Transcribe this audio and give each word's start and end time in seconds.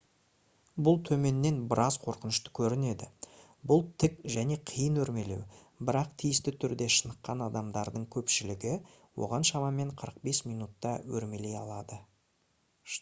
бұл 0.85 0.95
төменнен 1.07 1.57
біраз 1.73 1.97
қорқынышты 2.05 2.53
көрінеді 2.59 3.09
бұл 3.71 3.83
тік 4.05 4.15
және 4.37 4.57
қиын 4.71 4.97
өрмелеу 5.03 5.45
бірақ 5.91 6.15
тиісті 6.23 6.53
түрде 6.65 6.87
шыныққан 6.95 7.45
адамдардың 7.49 8.09
көпшілігі 8.17 8.73
оған 9.27 9.47
шамамен 9.53 9.93
45 10.05 10.41
минутта 10.55 10.95
өрмелей 11.19 11.59
алады 11.63 12.01